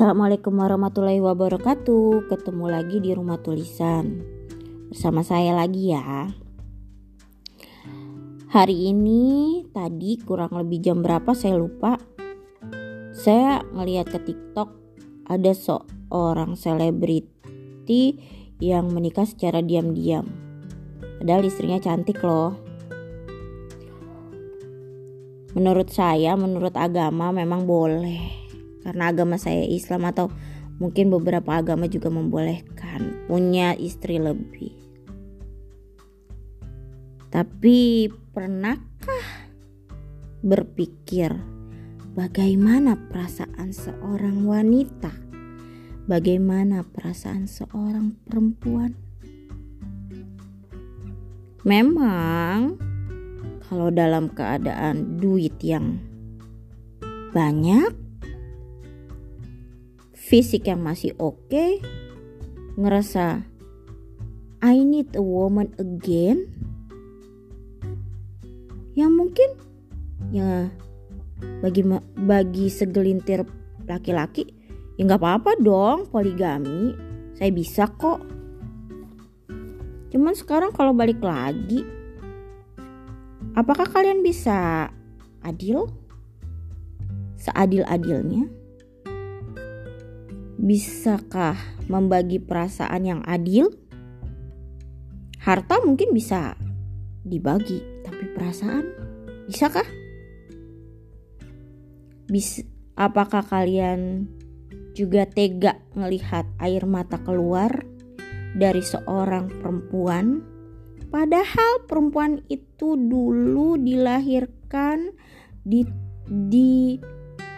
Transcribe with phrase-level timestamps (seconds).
[0.00, 2.32] Assalamualaikum warahmatullahi wabarakatuh.
[2.32, 4.24] Ketemu lagi di rumah tulisan
[4.88, 6.24] bersama saya lagi ya.
[8.48, 12.00] Hari ini tadi kurang lebih jam berapa saya lupa.
[13.12, 14.72] Saya ngeliat ke TikTok
[15.28, 18.16] ada seorang selebriti
[18.56, 20.24] yang menikah secara diam-diam.
[21.20, 22.56] Padahal istrinya cantik loh.
[25.52, 28.39] Menurut saya, menurut agama memang boleh
[28.80, 30.32] karena agama saya Islam atau
[30.80, 34.72] mungkin beberapa agama juga membolehkan punya istri lebih.
[37.30, 39.26] Tapi pernahkah
[40.42, 41.30] berpikir
[42.16, 45.12] bagaimana perasaan seorang wanita?
[46.10, 48.98] Bagaimana perasaan seorang perempuan?
[51.62, 52.80] Memang
[53.68, 56.02] kalau dalam keadaan duit yang
[57.30, 58.09] banyak
[60.30, 61.82] fisik yang masih oke, okay,
[62.78, 63.42] ngerasa
[64.62, 66.46] I need a woman again,
[68.94, 69.58] yang mungkin
[70.30, 70.70] ya
[71.58, 71.82] bagi
[72.14, 73.42] bagi segelintir
[73.90, 74.46] laki-laki
[74.94, 76.94] ya nggak apa-apa dong poligami,
[77.34, 78.22] saya bisa kok.
[80.14, 81.82] Cuman sekarang kalau balik lagi,
[83.58, 84.86] apakah kalian bisa
[85.42, 85.90] adil?
[87.40, 88.59] Seadil-adilnya?
[90.60, 91.56] Bisakah
[91.88, 93.72] membagi perasaan yang adil?
[95.40, 96.52] Harta mungkin bisa
[97.24, 98.84] dibagi, tapi perasaan
[99.48, 99.88] bisakah?
[102.28, 102.60] Bis
[102.92, 104.28] apakah kalian
[104.92, 107.80] juga tega melihat air mata keluar
[108.52, 110.44] dari seorang perempuan?
[111.08, 115.08] Padahal perempuan itu dulu dilahirkan
[115.64, 115.88] di
[116.28, 117.00] di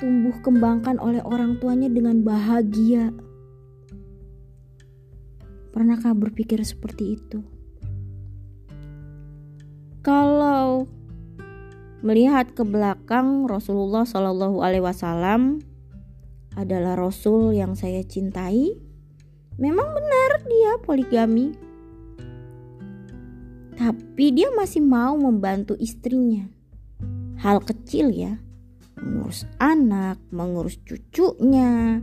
[0.00, 3.12] tumbuh kembangkan oleh orang tuanya dengan bahagia.
[5.70, 7.44] Pernahkah berpikir seperti itu?
[10.00, 10.88] Kalau
[12.00, 15.60] melihat ke belakang Rasulullah Shallallahu Alaihi Wasallam
[16.56, 18.74] adalah Rasul yang saya cintai.
[19.60, 21.52] Memang benar dia poligami,
[23.76, 26.48] tapi dia masih mau membantu istrinya.
[27.44, 28.40] Hal kecil ya,
[29.00, 32.00] mengurus anak, mengurus cucunya,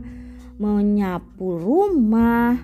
[0.58, 2.58] menyapu rumah,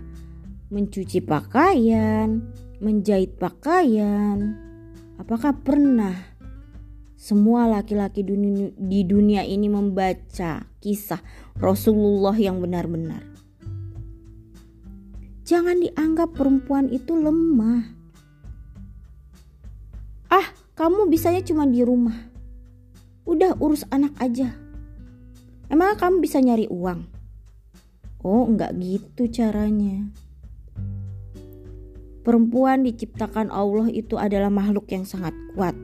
[0.68, 2.42] mencuci pakaian,
[2.82, 4.58] menjahit pakaian.
[5.14, 6.14] Apakah pernah
[7.14, 8.26] semua laki-laki
[8.76, 11.22] di dunia ini membaca kisah
[11.54, 13.22] Rasulullah yang benar-benar?
[15.46, 17.84] Jangan dianggap perempuan itu lemah.
[20.32, 22.33] Ah, kamu bisanya cuma di rumah
[23.24, 24.52] Udah urus anak aja.
[25.72, 27.08] Emang kamu bisa nyari uang?
[28.24, 30.08] Oh, enggak gitu caranya.
[32.24, 35.76] Perempuan diciptakan Allah itu adalah makhluk yang sangat kuat.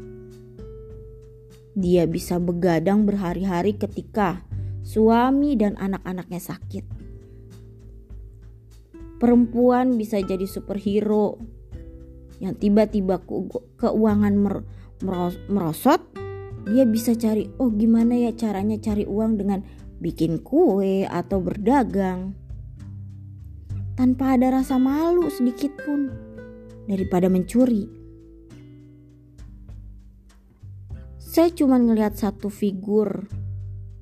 [1.77, 4.41] Dia bisa begadang berhari-hari ketika
[4.81, 6.85] suami dan anak-anaknya sakit.
[9.21, 11.37] Perempuan bisa jadi superhero
[12.41, 13.21] yang tiba-tiba
[13.77, 14.33] keuangan
[15.53, 16.01] merosot
[16.69, 19.61] dia bisa cari oh gimana ya caranya cari uang dengan
[20.01, 22.37] bikin kue atau berdagang
[24.01, 26.09] tanpa ada rasa malu sedikit pun
[26.89, 27.85] daripada mencuri.
[31.21, 33.29] Saya cuma ngelihat satu figur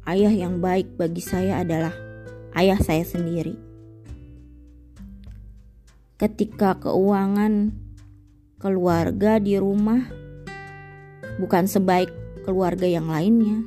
[0.06, 1.92] ayah yang baik bagi saya adalah
[2.56, 3.58] ayah saya sendiri.
[6.14, 7.74] Ketika keuangan
[8.62, 10.02] keluarga di rumah
[11.42, 12.10] bukan sebaik
[12.48, 13.60] keluarga yang lainnya.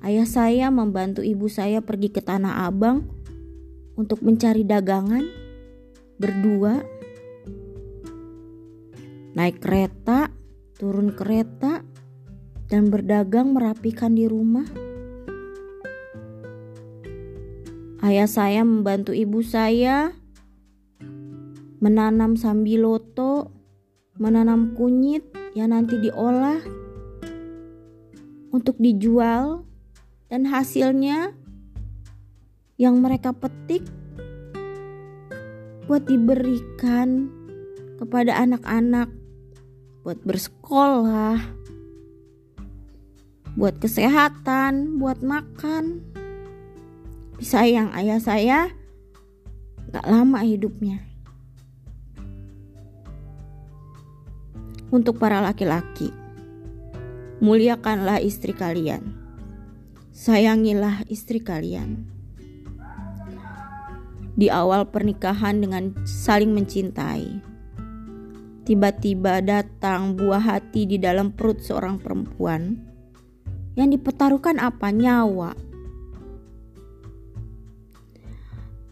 [0.00, 3.04] Ayah saya membantu ibu saya pergi ke Tanah Abang
[3.92, 5.20] untuk mencari dagangan
[6.16, 6.80] berdua.
[9.36, 10.32] Naik kereta,
[10.80, 11.84] turun kereta,
[12.72, 14.64] dan berdagang merapikan di rumah.
[18.00, 20.16] Ayah saya membantu ibu saya
[21.84, 23.52] menanam sambiloto,
[24.16, 26.85] menanam kunyit yang nanti diolah
[28.56, 29.68] untuk dijual
[30.32, 31.36] dan hasilnya
[32.80, 33.84] yang mereka petik
[35.84, 37.28] buat diberikan
[38.00, 39.12] kepada anak-anak
[40.00, 41.36] buat bersekolah
[43.56, 46.04] buat kesehatan buat makan.
[47.40, 48.60] Sayang ayah saya
[49.92, 51.04] gak lama hidupnya.
[54.92, 56.25] Untuk para laki-laki
[57.46, 59.14] Muliakanlah istri kalian.
[60.10, 62.16] Sayangilah istri kalian.
[64.36, 67.40] di awal pernikahan dengan saling mencintai.
[68.68, 72.76] Tiba-tiba datang buah hati di dalam perut seorang perempuan
[73.74, 75.56] yang dipertaruhkan apa nyawa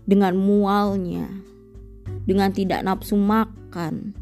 [0.09, 1.29] dengan mualnya,
[2.25, 4.17] dengan tidak nafsu makan.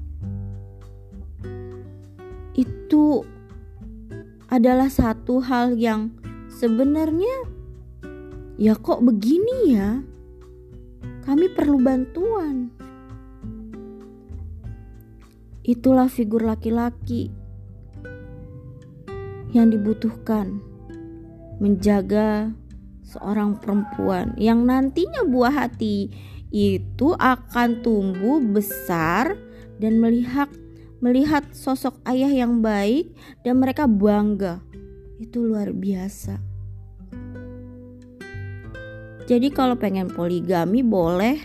[2.56, 3.24] Itu
[4.52, 6.12] adalah satu hal yang
[6.52, 7.48] sebenarnya
[8.60, 10.04] ya kok begini ya?
[11.24, 12.68] Kami perlu bantuan.
[15.64, 17.32] Itulah figur laki-laki
[19.56, 20.60] yang dibutuhkan
[21.56, 22.52] menjaga
[23.06, 26.10] seorang perempuan yang nantinya buah hati
[26.52, 29.38] itu akan tumbuh besar
[29.78, 30.50] dan melihat
[31.02, 33.10] melihat sosok ayah yang baik
[33.42, 34.62] dan mereka bangga.
[35.18, 36.38] Itu luar biasa.
[39.26, 41.38] Jadi kalau pengen poligami boleh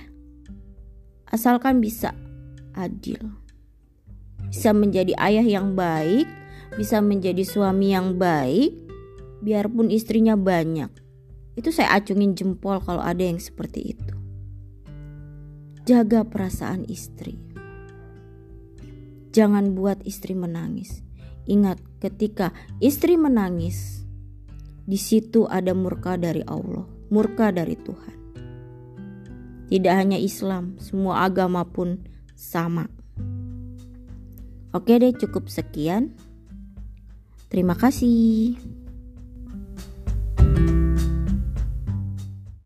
[1.34, 2.14] asalkan bisa
[2.78, 3.20] adil.
[4.48, 6.30] Bisa menjadi ayah yang baik,
[6.80, 8.72] bisa menjadi suami yang baik,
[9.44, 10.88] biarpun istrinya banyak
[11.58, 14.14] itu saya acungin jempol kalau ada yang seperti itu.
[15.90, 17.47] Jaga perasaan istri.
[19.38, 21.06] Jangan buat istri menangis.
[21.46, 24.02] Ingat, ketika istri menangis,
[24.90, 28.18] di situ ada murka dari Allah, murka dari Tuhan.
[29.70, 32.02] Tidak hanya Islam, semua agama pun
[32.34, 32.90] sama.
[34.74, 36.18] Oke deh, cukup sekian.
[37.54, 38.58] Terima kasih.